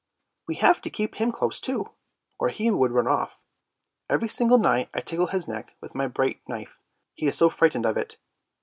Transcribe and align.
"We 0.47 0.55
have 0.55 0.81
to 0.81 0.89
keep 0.89 1.21
him 1.21 1.31
close 1.31 1.59
too, 1.59 1.91
or 2.39 2.47
he 2.49 2.71
would 2.71 2.91
run 2.91 3.05
off. 3.05 3.39
Every 4.09 4.27
single 4.29 4.57
night 4.57 4.89
I 4.95 4.99
tickle 4.99 5.27
his 5.27 5.47
neck 5.47 5.75
with 5.79 5.93
my 5.93 6.07
bright 6.07 6.41
knife, 6.49 6.79
he 7.13 7.27
is 7.27 7.37
so 7.37 7.49
frightened 7.51 7.85
of 7.85 7.97
it." 7.97 8.17